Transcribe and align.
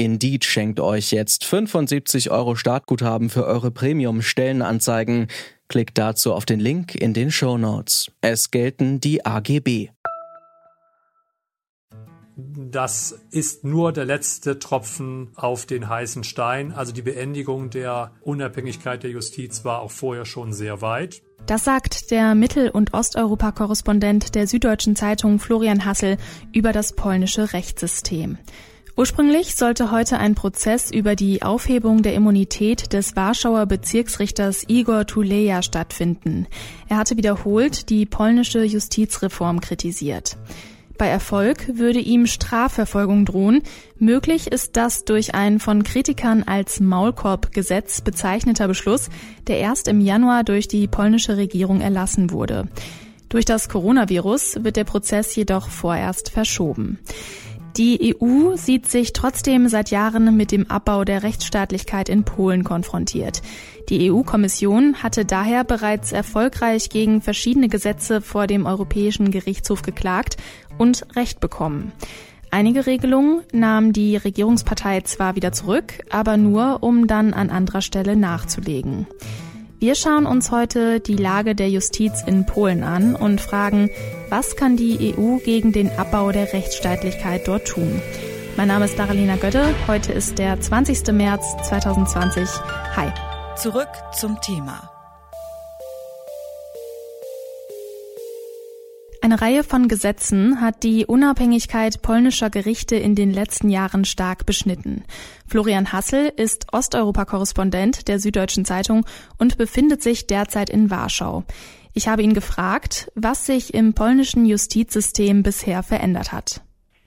Indeed 0.00 0.46
schenkt 0.46 0.80
euch 0.80 1.10
jetzt 1.10 1.44
75 1.44 2.30
Euro 2.30 2.56
Startguthaben 2.56 3.28
für 3.28 3.44
eure 3.44 3.70
Premium-Stellenanzeigen. 3.70 5.26
Klickt 5.68 5.98
dazu 5.98 6.32
auf 6.32 6.46
den 6.46 6.58
Link 6.58 6.94
in 6.94 7.12
den 7.12 7.30
Show 7.30 7.58
Notes. 7.58 8.10
Es 8.22 8.50
gelten 8.50 9.00
die 9.00 9.26
AGB. 9.26 9.90
Das 12.34 13.20
ist 13.30 13.64
nur 13.64 13.92
der 13.92 14.06
letzte 14.06 14.58
Tropfen 14.58 15.32
auf 15.36 15.66
den 15.66 15.86
heißen 15.90 16.24
Stein. 16.24 16.72
Also 16.72 16.92
die 16.92 17.02
Beendigung 17.02 17.68
der 17.68 18.12
Unabhängigkeit 18.22 19.02
der 19.02 19.10
Justiz 19.10 19.66
war 19.66 19.82
auch 19.82 19.90
vorher 19.90 20.24
schon 20.24 20.54
sehr 20.54 20.80
weit. 20.80 21.20
Das 21.44 21.64
sagt 21.64 22.10
der 22.10 22.34
Mittel- 22.34 22.70
und 22.70 22.94
Osteuropa-Korrespondent 22.94 24.34
der 24.34 24.46
Süddeutschen 24.46 24.96
Zeitung 24.96 25.38
Florian 25.38 25.84
Hassel 25.84 26.16
über 26.54 26.72
das 26.72 26.94
polnische 26.94 27.52
Rechtssystem. 27.52 28.38
Ursprünglich 29.00 29.54
sollte 29.54 29.90
heute 29.92 30.18
ein 30.18 30.34
Prozess 30.34 30.90
über 30.90 31.16
die 31.16 31.40
Aufhebung 31.40 32.02
der 32.02 32.12
Immunität 32.12 32.92
des 32.92 33.16
Warschauer 33.16 33.64
Bezirksrichters 33.64 34.64
Igor 34.68 35.06
Tuleja 35.06 35.62
stattfinden. 35.62 36.46
Er 36.86 36.98
hatte 36.98 37.16
wiederholt 37.16 37.88
die 37.88 38.04
polnische 38.04 38.62
Justizreform 38.62 39.62
kritisiert. 39.62 40.36
Bei 40.98 41.06
Erfolg 41.06 41.78
würde 41.78 41.98
ihm 41.98 42.26
Strafverfolgung 42.26 43.24
drohen. 43.24 43.62
Möglich 43.98 44.48
ist 44.52 44.76
das 44.76 45.06
durch 45.06 45.34
ein 45.34 45.60
von 45.60 45.82
Kritikern 45.82 46.42
als 46.42 46.78
Maulkorbgesetz 46.78 48.02
bezeichneter 48.02 48.68
Beschluss, 48.68 49.08
der 49.46 49.60
erst 49.60 49.88
im 49.88 50.02
Januar 50.02 50.44
durch 50.44 50.68
die 50.68 50.88
polnische 50.88 51.38
Regierung 51.38 51.80
erlassen 51.80 52.32
wurde. 52.32 52.68
Durch 53.30 53.46
das 53.46 53.70
Coronavirus 53.70 54.62
wird 54.62 54.76
der 54.76 54.84
Prozess 54.84 55.34
jedoch 55.36 55.70
vorerst 55.70 56.28
verschoben. 56.28 56.98
Die 57.76 58.16
EU 58.20 58.56
sieht 58.56 58.88
sich 58.88 59.12
trotzdem 59.12 59.68
seit 59.68 59.90
Jahren 59.90 60.36
mit 60.36 60.50
dem 60.50 60.70
Abbau 60.70 61.04
der 61.04 61.22
Rechtsstaatlichkeit 61.22 62.08
in 62.08 62.24
Polen 62.24 62.64
konfrontiert. 62.64 63.42
Die 63.88 64.10
EU-Kommission 64.10 65.02
hatte 65.02 65.24
daher 65.24 65.64
bereits 65.64 66.12
erfolgreich 66.12 66.90
gegen 66.90 67.22
verschiedene 67.22 67.68
Gesetze 67.68 68.20
vor 68.20 68.46
dem 68.46 68.66
Europäischen 68.66 69.30
Gerichtshof 69.30 69.82
geklagt 69.82 70.36
und 70.78 71.06
Recht 71.14 71.40
bekommen. 71.40 71.92
Einige 72.50 72.86
Regelungen 72.86 73.42
nahm 73.52 73.92
die 73.92 74.16
Regierungspartei 74.16 75.02
zwar 75.02 75.36
wieder 75.36 75.52
zurück, 75.52 76.00
aber 76.10 76.36
nur, 76.36 76.82
um 76.82 77.06
dann 77.06 77.32
an 77.32 77.50
anderer 77.50 77.80
Stelle 77.80 78.16
nachzulegen. 78.16 79.06
Wir 79.80 79.94
schauen 79.94 80.26
uns 80.26 80.50
heute 80.50 81.00
die 81.00 81.16
Lage 81.16 81.54
der 81.54 81.70
Justiz 81.70 82.22
in 82.26 82.44
Polen 82.44 82.84
an 82.84 83.14
und 83.16 83.40
fragen, 83.40 83.88
was 84.28 84.54
kann 84.54 84.76
die 84.76 85.14
EU 85.16 85.38
gegen 85.38 85.72
den 85.72 85.88
Abbau 85.88 86.32
der 86.32 86.52
Rechtsstaatlichkeit 86.52 87.48
dort 87.48 87.66
tun? 87.66 88.02
Mein 88.58 88.68
Name 88.68 88.84
ist 88.84 88.98
Daralina 88.98 89.36
Götte. 89.36 89.74
Heute 89.88 90.12
ist 90.12 90.38
der 90.38 90.60
20. 90.60 91.14
März 91.14 91.46
2020. 91.66 92.46
Hi. 92.94 93.10
Zurück 93.56 93.88
zum 94.12 94.38
Thema. 94.42 94.99
Eine 99.30 99.42
Reihe 99.42 99.62
von 99.62 99.86
Gesetzen 99.86 100.60
hat 100.60 100.82
die 100.82 101.06
Unabhängigkeit 101.06 102.02
polnischer 102.02 102.50
Gerichte 102.50 102.96
in 102.96 103.14
den 103.14 103.30
letzten 103.30 103.68
Jahren 103.68 104.04
stark 104.04 104.44
beschnitten. 104.44 105.04
Florian 105.46 105.92
Hassel 105.92 106.32
ist 106.36 106.66
Osteuropa-Korrespondent 106.72 108.08
der 108.08 108.18
Süddeutschen 108.18 108.64
Zeitung 108.64 109.06
und 109.38 109.56
befindet 109.56 110.02
sich 110.02 110.26
derzeit 110.26 110.68
in 110.68 110.90
Warschau. 110.90 111.44
Ich 111.92 112.08
habe 112.08 112.22
ihn 112.22 112.34
gefragt, 112.34 113.12
was 113.14 113.46
sich 113.46 113.72
im 113.72 113.94
polnischen 113.94 114.46
Justizsystem 114.46 115.44
bisher 115.44 115.84
verändert 115.84 116.32
hat. 116.32 116.60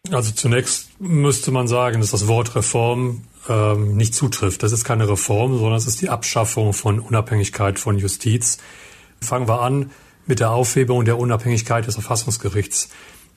Also 0.10 0.32
zunächst 0.32 0.92
müsste 1.02 1.52
man 1.52 1.68
sagen, 1.68 2.00
dass 2.00 2.12
das 2.12 2.28
Wort 2.28 2.56
Reform 2.56 3.24
ähm, 3.50 3.98
nicht 3.98 4.16
zutrifft. 4.16 4.64
Das 4.64 4.72
ist 4.72 4.86
keine 4.86 5.10
Reform, 5.10 5.58
sondern 5.58 5.76
es 5.76 5.88
ist 5.88 6.02
die 6.02 6.08
Abschaffung 6.08 6.72
von 6.72 7.02
Unabhängigkeit 7.02 7.80
von 7.80 7.98
Justiz. 7.98 8.60
Fangen 9.20 9.50
wir 9.50 9.60
an 9.60 9.92
mit 10.26 10.40
der 10.40 10.52
Aufhebung 10.52 11.06
der 11.06 11.18
Unabhängigkeit 11.18 11.88
des 11.88 11.96
Verfassungsgerichts. 11.96 12.90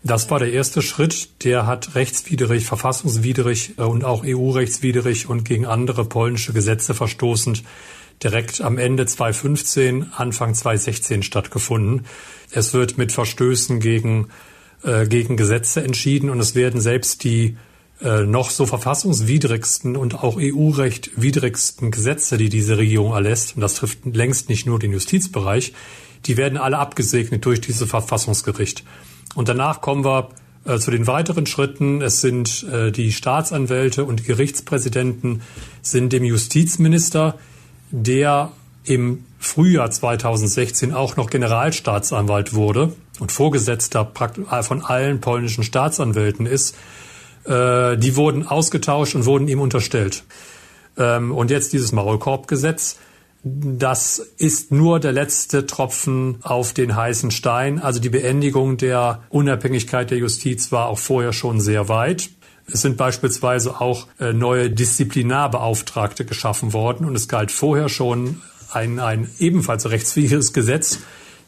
Das 0.03 0.31
war 0.31 0.39
der 0.39 0.53
erste 0.53 0.83
Schritt. 0.83 1.43
Der 1.45 1.67
hat 1.67 1.95
rechtswidrig, 1.95 2.65
verfassungswidrig 2.65 3.75
äh, 3.79 3.83
und 3.83 4.05
auch 4.05 4.25
EU-rechtswidrig 4.25 5.29
und 5.29 5.45
gegen 5.45 5.67
andere 5.67 6.05
polnische 6.05 6.53
Gesetze 6.53 6.95
verstoßend 6.95 7.65
direkt 8.23 8.61
am 8.61 8.79
Ende 8.79 9.05
2015, 9.05 10.13
Anfang 10.15 10.55
2016 10.55 11.23
stattgefunden. 11.23 12.07
Es 12.51 12.73
wird 12.73 12.97
mit 12.97 13.13
Verstößen 13.13 13.81
gegen, 13.81 14.29
äh, 14.83 15.07
gegen 15.07 15.37
Gesetze 15.37 15.83
entschieden 15.83 16.31
und 16.31 16.41
es 16.41 16.55
werden 16.55 16.81
selbst 16.81 17.25
die 17.25 17.57
äh, 18.01 18.25
noch 18.25 18.51
so 18.51 18.67
verfassungswidrigsten 18.67 19.97
und 19.97 20.23
auch 20.23 20.37
EU-recht 20.39 21.11
widrigsten 21.17 21.91
Gesetze, 21.91 22.37
die 22.37 22.49
diese 22.49 22.79
Regierung 22.79 23.13
erlässt, 23.13 23.57
und 23.57 23.63
das 23.63 23.75
trifft 23.75 24.05
längst 24.05 24.49
nicht 24.49 24.67
nur 24.67 24.79
den 24.79 24.93
Justizbereich, 24.93 25.73
die 26.25 26.37
werden 26.37 26.59
alle 26.59 26.78
abgesegnet 26.78 27.44
durch 27.44 27.60
dieses 27.60 27.88
Verfassungsgericht. 27.88 28.84
Und 29.34 29.49
danach 29.49 29.81
kommen 29.81 30.04
wir 30.04 30.31
äh, 30.65 30.78
zu 30.78 30.91
den 30.91 31.06
weiteren 31.06 31.47
Schritten. 31.47 32.03
Es 32.03 32.21
sind 32.21 32.65
äh, 32.65 32.91
die 32.91 33.12
Staatsanwälte 33.12 34.04
und 34.04 34.25
Gerichtspräsidenten 34.25 35.43
sind 35.82 36.12
dem 36.12 36.25
Justizminister, 36.25 37.38
der 37.91 38.53
im 38.84 39.25
Frühjahr 39.38 39.91
2016 39.91 40.94
auch 40.94 41.16
noch 41.16 41.31
Generalstaatsanwalt 41.31 42.54
wurde 42.54 42.93
und 43.21 43.33
Vorgesetzter 43.33 44.10
von 44.62 44.84
allen 44.84 45.21
polnischen 45.21 45.65
Staatsanwälten 45.65 46.47
ist, 46.47 46.77
äh, 47.44 47.97
die 47.97 48.16
wurden 48.16 48.47
ausgetauscht 48.47 49.15
und 49.15 49.25
wurden 49.25 49.48
ihm 49.48 49.60
unterstellt. 49.60 50.25
Ähm, 50.97 51.33
und 51.33 51.50
jetzt 51.50 51.72
dieses 51.72 51.93
Maulkorbgesetz 51.93 52.97
das 53.49 54.19
ist 54.39 54.73
nur 54.73 54.99
der 54.99 55.12
letzte 55.12 55.67
Tropfen 55.67 56.39
auf 56.43 56.73
den 56.73 56.97
heißen 56.97 57.31
Stein. 57.31 57.81
Also 57.81 58.01
die 58.01 58.09
Beendigung 58.09 58.77
der 58.77 59.23
Unabhängigkeit 59.29 60.11
der 60.11 60.19
Justiz 60.19 60.73
war 60.73 60.89
auch 60.89 60.99
vorher 60.99 61.33
schon 61.33 61.61
sehr 61.61 61.89
weit. 61.89 62.31
Es 62.67 62.83
sind 62.83 62.97
beispielsweise 62.97 63.81
auch 63.81 64.09
äh, 64.19 64.33
neue 64.33 64.69
Disziplinarbeauftragte 64.69 66.25
geschaffen 66.25 66.73
worden 66.73 67.07
und 67.07 67.15
es 67.15 67.29
galt 67.29 67.53
vorher 67.53 67.89
schon 67.89 68.43
ein, 68.73 68.99
ein 68.99 69.31
ebenfalls 69.39 69.89
rechtswidriges 69.89 70.53
Gesetz, 70.53 70.99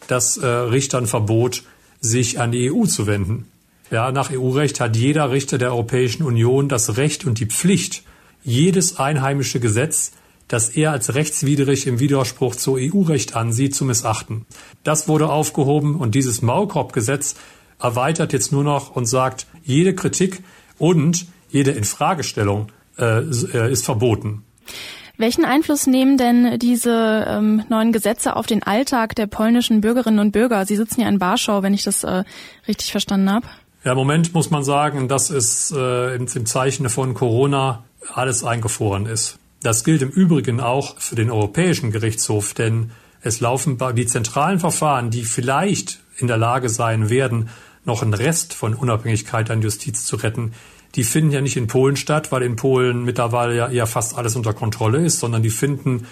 das 0.07 0.37
äh, 0.37 0.47
Richtern 0.47 1.09
verbot, 1.09 1.65
sich 2.01 2.39
an 2.39 2.53
die 2.53 2.71
EU 2.71 2.85
zu 2.85 3.09
wenden. 3.09 3.49
Ja, 3.91 4.13
nach 4.13 4.31
EU-Recht 4.31 4.79
hat 4.79 4.97
jeder 4.97 5.33
Richter 5.33 5.59
der 5.59 5.73
Europäischen 5.73 6.23
Union 6.23 6.69
das 6.69 6.97
Recht 6.97 7.25
und 7.25 7.41
die 7.41 7.47
Pflicht, 7.47 8.05
jedes 8.45 9.01
einheimische 9.01 9.59
Gesetz 9.59 10.13
das 10.49 10.71
er 10.71 10.93
als 10.93 11.15
rechtswidrig 11.15 11.87
im 11.87 12.01
Widerspruch 12.01 12.57
zu 12.57 12.77
EU-Recht 12.77 13.37
ansieht, 13.37 13.75
zu 13.75 13.85
missachten. 13.85 14.47
Das 14.83 15.07
wurde 15.09 15.29
aufgehoben 15.29 15.97
und 15.97 16.15
dieses 16.15 16.43
Maulkorbgesetz 16.43 17.37
erweitert 17.81 18.33
jetzt 18.33 18.51
nur 18.51 18.65
noch 18.65 18.97
und 18.97 19.07
sagt, 19.07 19.47
jede 19.63 19.95
Kritik 19.95 20.43
und 20.79 21.27
jede 21.51 21.71
Infragestellung 21.73 22.73
äh, 22.99 23.21
äh, 23.21 23.73
ist 23.73 23.85
verboten. 23.85 24.45
Welchen 25.17 25.45
Einfluss 25.45 25.89
nehmen 25.89 26.17
denn 26.17 26.59
diese 26.61 27.25
ähm, 27.29 27.65
neuen 27.69 27.93
Gesetze 27.93 28.37
auf 28.37 28.47
den 28.47 28.63
Alltag 28.63 29.17
der 29.17 29.27
polnischen 29.27 29.81
Bürgerinnen 29.81 30.21
und 30.21 30.31
Bürger? 30.31 30.65
Sie 30.65 30.77
sitzen 30.77 31.01
ja 31.01 31.09
in 31.09 31.21
Warschau, 31.21 31.63
wenn 31.65 31.75
ich 31.75 31.83
das 31.83 32.05
äh, 32.05 32.23
richtig 32.69 32.93
verstanden 32.93 33.31
habe. 33.31 33.47
Ja, 33.85 33.93
im 33.93 33.99
Moment 33.99 34.33
muss 34.33 34.51
man 34.51 34.63
sagen, 34.63 35.09
dass 35.09 35.31
es 35.31 35.73
äh, 35.77 36.15
im, 36.15 36.27
im 36.33 36.47
Zeichen 36.47 36.89
von 36.89 37.15
Corona 37.15 37.83
alles 38.15 38.45
eingefroren 38.45 39.07
ist. 39.07 39.38
Das 39.63 39.83
gilt 39.85 40.03
im 40.03 40.11
Übrigen 40.11 40.61
auch 40.61 41.01
für 41.01 41.17
den 41.17 41.31
Europäischen 41.31 41.91
Gerichtshof, 41.91 42.55
denn 42.55 42.91
es 43.21 43.41
laufen 43.41 43.79
die 43.97 44.07
zentralen 44.07 44.61
Verfahren, 44.61 45.11
die 45.11 45.25
vielleicht 45.25 46.01
in 46.17 46.29
der 46.29 46.37
Lage 46.37 46.69
sein 46.69 47.11
werden, 47.11 47.49
noch 47.85 48.03
einen 48.03 48.15
Rest 48.15 48.55
von 48.55 48.75
Unabhängigkeit 48.75 49.51
an 49.51 49.63
Justiz 49.63 50.05
zu 50.05 50.17
retten, 50.17 50.53
die 50.95 51.05
finden 51.05 51.33
ja 51.33 51.41
nicht 51.41 51.57
in 51.57 51.67
Polen 51.67 51.97
statt, 51.97 52.33
weil 52.33 52.43
in 52.43 52.57
Polen 52.57 53.05
mittlerweile 53.05 53.57
ja, 53.57 53.71
ja 53.71 53.87
fast 53.87 54.17
alles 54.17 54.37
unter 54.37 54.55
Kontrolle 54.55 54.99
ist, 55.05 55.21
sondern 55.21 55.43
die 55.43 55.51
finden, 55.51 56.07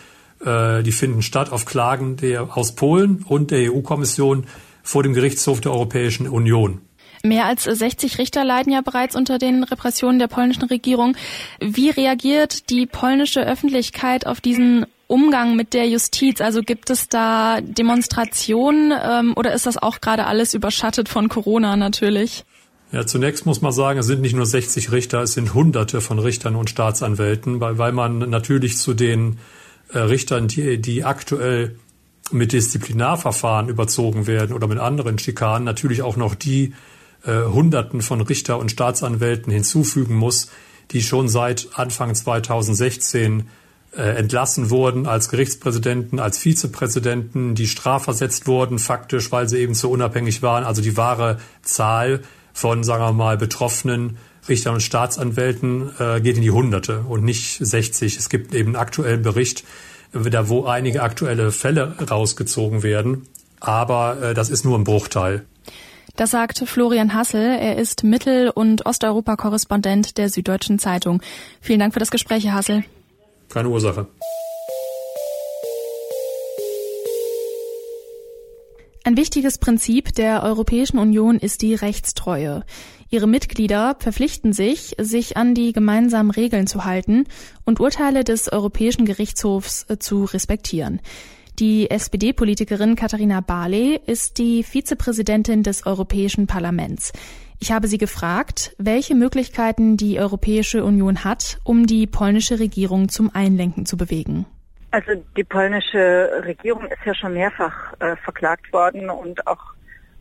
äh, 0.45 0.83
die 0.83 0.93
finden 0.93 1.23
statt 1.23 1.51
auf 1.51 1.65
Klagen 1.65 2.17
der, 2.17 2.57
aus 2.57 2.75
Polen 2.75 3.25
und 3.27 3.51
der 3.51 3.73
EU-Kommission 3.73 4.47
vor 4.83 5.03
dem 5.03 5.15
Gerichtshof 5.15 5.61
der 5.61 5.73
Europäischen 5.73 6.29
Union. 6.29 6.81
Mehr 7.29 7.47
als 7.47 7.65
60 7.65 8.19
Richter 8.19 8.45
leiden 8.45 8.73
ja 8.73 8.81
bereits 8.81 9.17
unter 9.17 9.39
den 9.39 9.65
Repressionen 9.65 10.19
der 10.19 10.29
polnischen 10.29 10.65
Regierung. 10.65 11.17
Wie 11.61 11.91
reagiert 11.91 12.71
die 12.71 12.87
polnische 12.87 13.47
Öffentlichkeit 13.47 14.27
auf 14.27 14.41
diesen 14.41 14.87
Umgang 15.07 15.57
mit 15.57 15.75
der 15.75 15.89
Justiz? 15.89 16.41
Also 16.41 16.63
gibt 16.63 16.91
es 16.91 17.09
da 17.09 17.61
Demonstrationen 17.61 18.93
ähm, 19.03 19.35
oder 19.37 19.53
ist 19.55 19.67
das 19.67 19.77
auch 19.79 20.01
gerade 20.01 20.27
alles 20.27 20.55
überschattet 20.55 21.09
von 21.09 21.29
Corona 21.29 21.77
natürlich? 21.77 22.45
Ja, 22.93 23.07
zunächst 23.07 23.47
muss 23.47 23.63
man 23.63 23.73
sagen, 23.73 23.99
es 23.99 24.07
sind 24.07 24.21
nicht 24.21 24.37
nur 24.37 24.47
60 24.47 24.93
Richter, 24.93 25.23
es 25.23 25.35
sind 25.35 25.55
Hunderte 25.55 26.01
von 26.01 26.19
Richtern 26.19 26.55
und 26.55 26.71
Staatsanwälten, 26.71 27.61
weil, 27.61 27.93
man 27.93 28.19
natürlich 28.31 28.79
zu 28.79 28.95
den 28.95 29.39
äh, 29.93 29.99
Richtern, 29.99 30.49
die, 30.49 30.81
die 30.81 31.05
aktuell 31.05 31.77
mit 32.31 32.53
Disziplinarverfahren 32.53 33.69
überzogen 33.69 34.27
werden 34.27 34.55
oder 34.55 34.67
mit 34.67 34.79
anderen 34.79 35.19
Schikanen, 35.19 35.65
natürlich 35.65 36.03
auch 36.03 36.17
noch 36.17 36.35
die 36.35 36.75
äh, 37.27 37.43
Hunderten 37.45 38.03
von 38.03 38.21
Richter 38.21 38.59
und 38.59 38.71
Staatsanwälten 38.71 39.53
hinzufügen 39.53 40.15
muss, 40.15 40.51
die 40.93 41.03
schon 41.03 41.29
seit 41.29 41.69
Anfang 41.75 42.15
2016 42.15 43.49
äh, 43.97 44.03
entlassen 44.03 44.71
wurden 44.71 45.07
als 45.07 45.29
Gerichtspräsidenten, 45.29 46.21
als 46.21 46.39
Vizepräsidenten, 46.39 47.55
die 47.55 47.67
strafversetzt 47.67 48.47
wurden, 48.47 48.79
faktisch, 48.79 49.33
weil 49.33 49.49
sie 49.49 49.59
eben 49.59 49.75
zu 49.75 49.91
unabhängig 49.91 50.43
waren. 50.43 50.65
Also 50.65 50.83
die 50.83 50.97
wahre 50.97 51.39
Zahl 51.63 52.23
von, 52.53 52.85
sagen 52.85 53.03
wir 53.03 53.13
mal, 53.13 53.37
betroffenen 53.37 54.19
Richtern 54.49 54.75
und 54.75 54.81
Staatsanwälten 54.81 55.91
äh, 55.99 56.21
geht 56.21 56.37
in 56.37 56.43
die 56.43 56.51
Hunderte 56.51 57.01
und 57.01 57.25
nicht 57.25 57.59
60. 57.59 58.17
Es 58.17 58.29
gibt 58.29 58.55
eben 58.55 58.69
einen 58.69 58.77
aktuellen 58.77 59.23
Bericht, 59.23 59.65
da 60.13 60.49
wo 60.49 60.65
einige 60.65 61.03
aktuelle 61.03 61.51
Fälle 61.51 61.97
rausgezogen 62.11 62.83
werden, 62.83 63.27
aber 63.61 64.23
äh, 64.23 64.35
das 64.35 64.51
ist 64.51 64.65
nur 64.65 64.79
ein 64.79 64.85
Bruchteil. 64.85 65.45
Das 66.17 66.31
sagt 66.31 66.59
Florian 66.67 67.13
Hassel. 67.13 67.43
Er 67.43 67.77
ist 67.77 68.03
Mittel- 68.03 68.49
und 68.49 68.87
Osteuropa-Korrespondent 68.87 70.17
der 70.17 70.31
Süddeutschen 70.31 70.79
Zeitung. 70.79 71.21
Vielen 71.61 71.79
Dank 71.79 71.93
für 71.93 72.01
das 72.01 72.11
Gespräch, 72.11 72.45
Herr 72.47 72.55
Hassel. 72.55 72.85
Keine 73.51 73.69
Ursache. 73.69 74.07
Ein 79.05 79.17
wichtiges 79.17 79.59
Prinzip 79.59 80.15
der 80.15 80.43
Europäischen 80.43 80.99
Union 80.99 81.37
ist 81.37 81.63
die 81.63 81.75
Rechtstreue. 81.75 82.65
Ihre 83.09 83.29
Mitglieder 83.29 83.95
verpflichten 84.01 84.53
sich, 84.53 84.97
sich 84.99 85.37
an 85.37 85.55
die 85.55 85.73
gemeinsamen 85.73 86.33
Regeln 86.33 86.67
zu 86.67 86.85
halten 86.85 87.25
und 87.65 87.79
Urteile 87.79 88.25
des 88.25 88.51
Europäischen 88.51 89.05
Gerichtshofs 89.05 89.87
äh, 89.89 89.99
zu 89.99 90.25
respektieren. 90.25 91.01
Die 91.59 91.91
SPD-Politikerin 91.91 92.97
Katharina 92.97 93.41
Barley 93.41 93.99
ist 94.05 94.37
die 94.37 94.63
Vizepräsidentin 94.63 95.63
des 95.63 95.87
Europäischen 95.87 96.47
Parlaments. 96.47 97.15
Ich 97.61 97.73
habe 97.73 97.89
sie 97.89 97.97
gefragt, 97.97 98.77
welche 98.77 99.15
Möglichkeiten 99.15 99.97
die 99.97 100.21
Europäische 100.21 100.85
Union 100.85 101.25
hat, 101.25 101.59
um 101.65 101.87
die 101.87 102.07
polnische 102.07 102.59
Regierung 102.59 103.09
zum 103.09 103.35
Einlenken 103.35 103.87
zu 103.87 103.97
bewegen. 103.97 104.45
Also 104.91 105.13
die 105.35 105.45
polnische 105.45 106.43
Regierung 106.45 106.85
ist 106.89 107.01
ja 107.07 107.15
schon 107.15 107.33
mehrfach 107.33 107.95
äh, 108.01 108.17
verklagt 108.17 108.71
worden 108.75 109.09
und 109.09 109.47
auch 109.47 109.76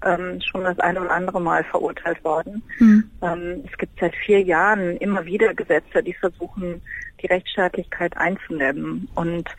ähm, 0.06 0.40
schon 0.42 0.64
das 0.64 0.80
eine 0.80 1.02
oder 1.02 1.12
andere 1.12 1.42
Mal 1.42 1.64
verurteilt 1.66 2.24
worden. 2.24 2.64
Hm. 2.78 3.10
Ähm, 3.22 3.64
es 3.70 3.78
gibt 3.78 4.00
seit 4.00 4.16
vier 4.16 4.42
Jahren 4.42 4.98
immer 4.98 5.26
wieder 5.26 5.54
Gesetze, 5.54 6.02
die 6.04 6.14
versuchen, 6.14 6.82
die 7.22 7.28
Rechtsstaatlichkeit 7.28 8.16
einzunehmen. 8.18 9.08
Und 9.16 9.50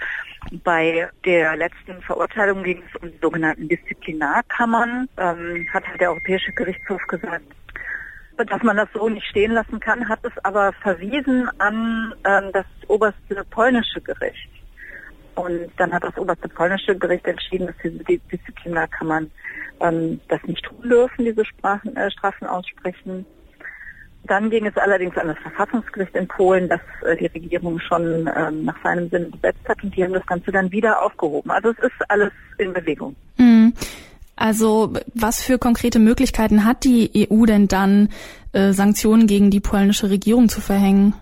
bei 0.65 1.09
der 1.25 1.57
letzten 1.57 2.01
Verurteilung 2.03 2.63
ging 2.63 2.83
es 2.89 3.03
um 3.03 3.11
die 3.11 3.19
sogenannten 3.21 3.69
Disziplinarkammern, 3.69 5.09
ähm, 5.17 5.67
hat 5.73 5.85
der 6.01 6.11
Europäische 6.11 6.53
Gerichtshof 6.53 7.05
gesagt, 7.09 7.45
dass 8.37 8.63
man 8.63 8.77
das 8.77 8.89
so 8.93 9.09
nicht 9.09 9.27
stehen 9.27 9.53
lassen 9.53 9.81
kann, 9.81 10.09
hat 10.09 10.21
es 10.23 10.33
aber 10.45 10.73
verwiesen 10.75 11.49
an 11.59 12.15
ähm, 12.25 12.51
das 12.53 12.67
oberste 12.87 13.45
polnische 13.51 14.01
Gericht. 14.01 14.51
Und 15.37 15.71
dann 15.77 15.93
hat 15.93 16.03
das 16.03 16.17
oberste 16.17 16.49
polnische 16.49 16.97
Gericht 16.97 17.27
entschieden, 17.27 17.67
dass 17.67 17.77
diese 17.85 18.03
Disziplinarkammern 18.05 19.31
ähm, 19.81 20.21
das 20.29 20.43
nicht 20.45 20.65
tun 20.65 20.89
dürfen, 20.89 21.25
diese 21.25 21.45
Sprachen, 21.45 21.95
äh, 21.95 22.11
Strafen 22.11 22.47
aussprechen. 22.47 23.27
Dann 24.25 24.51
ging 24.51 24.67
es 24.67 24.77
allerdings 24.77 25.17
an 25.19 25.29
das 25.29 25.39
Verfassungsgericht 25.39 26.17
in 26.17 26.27
Polen, 26.27 26.69
das 26.69 26.81
äh, 27.05 27.17
die 27.17 27.27
Regierung 27.27 27.79
schon 27.79 28.29
ähm, 28.35 28.65
nach 28.65 28.83
seinem 28.83 29.09
Sinne 29.11 29.27
besetzt 29.27 29.69
hat 29.69 29.83
und 29.85 29.95
die 29.95 30.03
haben 30.03 30.15
das 30.15 30.27
Ganze 30.27 30.51
dann 30.51 30.73
wieder 30.73 31.03
aufgehoben. 31.03 31.51
Also 31.51 31.71
es 31.71 31.79
ist 31.79 32.11
alles 32.11 32.33
in 32.59 32.73
Bewegung. 32.73 33.15
Mhm. 33.37 33.75
Also 34.37 34.93
was 35.15 35.43
für 35.43 35.59
konkrete 35.59 35.99
Möglichkeiten 35.99 36.65
hat 36.65 36.85
die 36.85 37.29
EU 37.31 37.45
denn 37.45 37.69
dann, 37.69 38.09
äh, 38.53 38.73
Sanktionen 38.73 39.27
gegen 39.27 39.51
die 39.51 39.61
polnische 39.61 40.11
Regierung 40.11 40.49
zu 40.49 40.61
verhängen? 40.61 41.15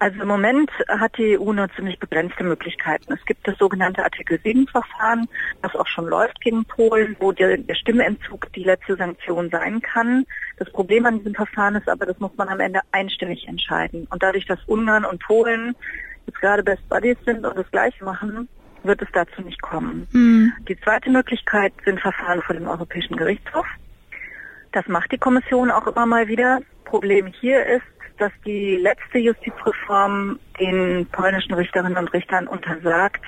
Also 0.00 0.22
im 0.22 0.28
Moment 0.28 0.70
hat 0.86 1.18
die 1.18 1.38
EU 1.38 1.52
nur 1.52 1.68
ziemlich 1.74 1.98
begrenzte 1.98 2.44
Möglichkeiten. 2.44 3.12
Es 3.12 3.24
gibt 3.24 3.46
das 3.48 3.58
sogenannte 3.58 4.04
Artikel 4.04 4.38
7-Verfahren, 4.38 5.28
das 5.62 5.74
auch 5.74 5.88
schon 5.88 6.06
läuft 6.06 6.40
gegen 6.40 6.64
Polen, 6.64 7.16
wo 7.18 7.32
der, 7.32 7.56
der 7.58 7.74
Stimmenentzug 7.74 8.52
die 8.52 8.62
letzte 8.62 8.96
Sanktion 8.96 9.50
sein 9.50 9.80
kann. 9.80 10.24
Das 10.56 10.70
Problem 10.70 11.04
an 11.04 11.18
diesem 11.18 11.34
Verfahren 11.34 11.74
ist 11.74 11.88
aber, 11.88 12.06
das 12.06 12.18
muss 12.20 12.30
man 12.36 12.48
am 12.48 12.60
Ende 12.60 12.80
einstimmig 12.92 13.48
entscheiden. 13.48 14.06
Und 14.10 14.22
dadurch, 14.22 14.46
dass 14.46 14.60
Ungarn 14.66 15.04
und 15.04 15.20
Polen 15.20 15.74
jetzt 16.26 16.40
gerade 16.40 16.62
Best 16.62 16.88
Buddies 16.88 17.16
sind 17.24 17.44
und 17.44 17.56
das 17.56 17.70
Gleiche 17.72 18.04
machen, 18.04 18.48
wird 18.84 19.02
es 19.02 19.08
dazu 19.12 19.42
nicht 19.42 19.60
kommen. 19.62 20.06
Mhm. 20.12 20.52
Die 20.68 20.78
zweite 20.80 21.10
Möglichkeit 21.10 21.72
sind 21.84 22.00
Verfahren 22.00 22.42
vor 22.42 22.54
dem 22.54 22.68
Europäischen 22.68 23.16
Gerichtshof. 23.16 23.66
Das 24.72 24.86
macht 24.86 25.10
die 25.10 25.18
Kommission 25.18 25.72
auch 25.72 25.88
immer 25.88 26.06
mal 26.06 26.28
wieder. 26.28 26.60
Problem 26.84 27.26
hier 27.26 27.66
ist, 27.66 27.82
dass 28.18 28.32
die 28.44 28.76
letzte 28.76 29.18
Justizreform 29.18 30.38
den 30.60 31.06
polnischen 31.06 31.54
Richterinnen 31.54 31.96
und 31.96 32.12
Richtern 32.12 32.46
untersagt, 32.46 33.24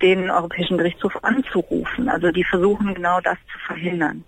den 0.00 0.30
Europäischen 0.30 0.78
Gerichtshof 0.78 1.12
anzurufen. 1.22 2.08
Also 2.08 2.30
die 2.30 2.44
versuchen 2.44 2.94
genau 2.94 3.20
das 3.20 3.38
zu 3.52 3.58
verhindern. 3.66 4.24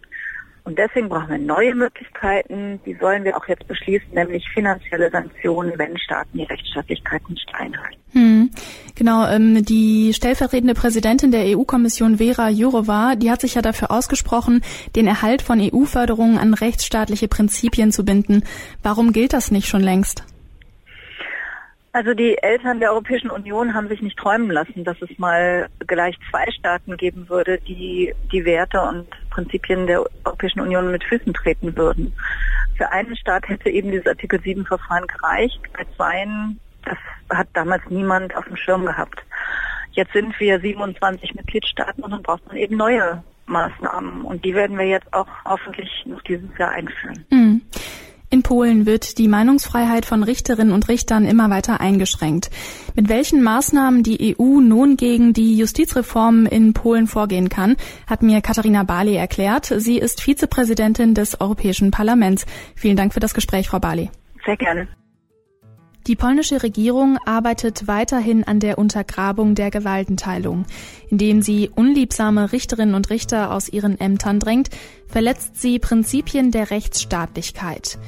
Und 0.65 0.79
deswegen 0.79 1.11
brauchen 1.11 1.29
wir 1.29 1.39
neue 1.39 1.75
Möglichkeiten, 1.75 2.81
die 2.87 2.95
sollen 2.95 3.23
wir 3.25 3.37
auch 3.37 3.47
jetzt 3.47 3.69
beschließen, 3.69 4.09
nämlich 4.15 4.49
finanzielle 4.55 5.11
Sanktionen, 5.11 5.75
wenn 5.77 5.97
Staaten 5.99 6.39
die 6.39 6.45
Rechtsstaatlichkeit 6.45 7.21
nicht 7.29 7.47
einhalten. 7.55 8.01
Hm. 8.13 8.51
Genau, 8.95 9.27
ähm, 9.29 9.63
die 9.63 10.15
stellvertretende 10.15 10.73
Präsidentin 10.73 11.33
der 11.33 11.45
EU-Kommission 11.55 12.17
Vera 12.17 12.49
Jourova, 12.49 13.15
die 13.15 13.31
hat 13.31 13.43
sich 13.43 13.57
ja 13.57 13.63
dafür 13.63 13.91
ausgesprochen, 13.91 14.63
den 14.97 15.07
Erhalt 15.07 15.43
von 15.43 15.61
EU-Förderungen 15.61 16.39
an 16.39 16.55
rechtsstaatliche 16.55 17.29
Prinzipien 17.29 17.93
zu 17.93 18.05
binden. 18.05 18.43
Warum 18.83 19.13
gilt 19.13 19.35
das 19.35 19.51
nicht 19.51 19.69
schon 19.69 19.83
längst? 19.83 20.25
Also 21.95 22.13
die 22.13 22.37
Eltern 22.43 22.81
der 22.81 22.91
Europäischen 22.91 23.31
Union 23.31 23.73
haben 23.73 23.87
sich 23.87 24.03
nicht 24.03 24.19
träumen 24.19 24.51
lassen, 24.51 24.83
dass 24.83 25.01
es 25.01 25.17
mal 25.17 25.69
gleich 25.87 26.17
zwei 26.29 26.45
Staaten 26.51 26.97
geben 26.97 27.29
würde, 27.29 27.59
die 27.59 28.13
die 28.33 28.45
Werte 28.45 28.81
und 28.81 29.07
Prinzipien 29.35 29.87
der 29.87 30.05
Europäischen 30.25 30.61
Union 30.61 30.91
mit 30.91 31.05
Füßen 31.05 31.35
treten 31.35 31.77
würden. 31.77 32.15
Für 32.77 32.91
einen 32.91 33.17
Staat 33.17 33.49
hätte 33.49 33.69
eben 33.71 33.91
dieses 33.91 34.07
Artikel 34.07 34.41
7 34.41 34.65
Verfahren 34.65 35.07
gereicht. 35.07 35.61
Bei 35.73 35.85
zweien, 35.97 36.59
das 36.85 36.99
hat 37.31 37.49
damals 37.53 37.83
niemand 37.89 38.35
auf 38.37 38.45
dem 38.45 38.57
Schirm 38.57 38.87
gehabt. 38.87 39.23
Jetzt 39.93 40.13
sind 40.13 40.39
wir 40.41 40.61
27 40.61 41.35
Mitgliedstaaten 41.35 42.03
und 42.03 42.11
dann 42.11 42.23
braucht 42.23 42.47
man 42.47 42.57
eben 42.57 42.77
neue 42.77 43.23
Maßnahmen. 43.47 44.23
Und 44.23 44.45
die 44.45 44.55
werden 44.55 44.79
wir 44.79 44.87
jetzt 44.87 45.13
auch 45.13 45.29
hoffentlich 45.45 45.91
noch 46.07 46.23
dieses 46.23 46.49
Jahr 46.59 46.71
einführen. 46.71 47.25
Mhm. 47.31 47.54
In 48.35 48.43
Polen 48.43 48.85
wird 48.85 49.19
die 49.19 49.29
Meinungsfreiheit 49.29 50.05
von 50.05 50.25
Richterinnen 50.25 50.73
und 50.73 50.89
Richtern 50.89 51.25
immer 51.25 51.51
weiter 51.51 51.81
eingeschränkt. 51.81 52.51
Mit 52.97 53.09
welchen 53.09 53.45
Maßnahmen 53.45 54.03
die 54.03 54.35
EU 54.37 54.59
nun 54.59 54.97
gegen 54.97 55.33
die 55.33 55.57
Justizreformen 55.57 56.47
in 56.47 56.73
Polen 56.73 57.07
vorgehen 57.07 57.49
kann, 57.49 57.77
hat 58.09 58.23
mir 58.23 58.41
Katharina 58.41 58.83
Barley 58.83 59.15
erklärt. 59.15 59.67
Sie 59.67 59.99
ist 59.99 60.21
Vizepräsidentin 60.21 61.15
des 61.15 61.41
Europäischen 61.41 61.93
Parlaments. 61.93 62.45
Vielen 62.75 62.97
Dank 62.97 63.15
für 63.15 63.21
das 63.21 63.35
Gespräch, 63.35 63.69
Frau 63.69 63.79
Barley. 63.79 64.11
Sehr 64.45 64.57
gerne. 64.57 64.89
Die 66.07 66.17
polnische 66.17 66.63
Regierung 66.63 67.17
arbeitet 67.25 67.87
weiterhin 67.87 68.45
an 68.45 68.61
der 68.61 68.77
Untergrabung 68.77 69.55
der 69.55 69.71
Gewaltenteilung. 69.71 70.67
Indem 71.09 71.41
sie 71.41 71.71
unliebsame 71.75 72.53
Richterinnen 72.53 72.95
und 72.95 73.09
Richter 73.09 73.53
aus 73.53 73.71
ihren 73.71 73.99
Ämtern 73.99 74.39
drängt, 74.39 74.69
verletzt 75.07 75.61
sie 75.61 75.79
Prinzipien 75.79 76.51
der 76.51 76.71
Rechtsstaatlichkeit. 76.71 77.99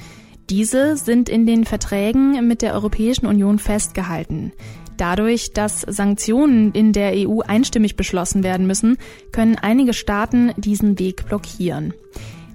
Diese 0.51 0.99
sind 0.99 1.31
in 1.31 1.47
den 1.47 1.65
Verträgen 1.65 2.47
mit 2.47 2.61
der 2.61 2.75
Europäischen 2.75 3.27
Union 3.27 3.59
festgehalten. 3.59 4.53
Dadurch, 4.99 5.53
dass 5.53 5.81
Sanktionen 5.81 6.73
in 6.73 6.93
der 6.93 7.13
EU 7.15 7.41
einstimmig 7.41 7.97
beschlossen 7.97 8.43
werden 8.43 8.67
müssen, 8.67 8.99
können 9.33 9.57
einige 9.57 9.95
Staaten 9.95 10.53
diesen 10.57 10.99
Weg 10.99 11.27
blockieren. 11.27 11.95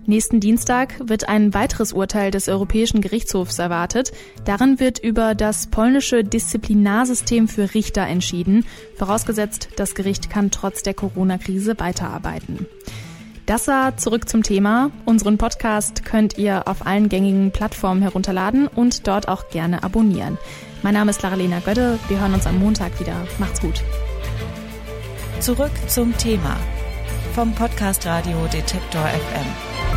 Nächsten 0.08 0.40
Dienstag 0.40 0.96
wird 1.08 1.30
ein 1.30 1.54
weiteres 1.54 1.94
Urteil 1.94 2.32
des 2.32 2.50
Europäischen 2.50 3.02
Gerichtshofs 3.02 3.60
erwartet. 3.60 4.12
Darin 4.46 4.80
wird 4.80 4.98
über 5.00 5.36
das 5.36 5.68
polnische 5.68 6.24
Disziplinarsystem 6.24 7.48
für 7.48 7.74
Richter 7.76 8.08
entschieden, 8.08 8.66
vorausgesetzt, 8.98 9.70
das 9.76 9.94
Gericht 9.94 10.30
kann 10.30 10.50
trotz 10.50 10.82
der 10.82 10.96
Corona-Krise 10.96 11.80
weiterarbeiten. 11.80 12.66
Das 13.46 13.68
war 13.68 13.98
zurück 13.98 14.28
zum 14.28 14.44
Thema. 14.44 14.92
Unseren 15.06 15.38
Podcast 15.38 16.04
könnt 16.06 16.38
ihr 16.38 16.68
auf 16.68 16.86
allen 16.86 17.10
gängigen 17.10 17.52
Plattformen 17.52 18.02
herunterladen 18.02 18.68
und 18.68 19.08
dort 19.08 19.28
auch 19.28 19.50
gerne 19.50 19.84
abonnieren. 19.84 20.38
Mein 20.84 20.94
Name 20.94 21.12
ist 21.12 21.22
Laralena 21.22 21.60
Gödde. 21.60 22.00
Wir 22.08 22.20
hören 22.20 22.34
uns 22.34 22.48
am 22.48 22.60
Montag 22.60 23.00
wieder. 23.00 23.28
Macht's 23.38 23.62
gut. 23.62 23.84
Zurück 25.40 25.72
zum 25.88 26.18
Thema 26.18 26.58
vom 27.34 27.54
Podcast 27.54 28.06
Radio 28.06 28.46
Detektor 28.52 29.04
FM. 29.04 29.91